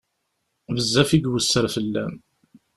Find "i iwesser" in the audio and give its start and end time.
1.11-1.65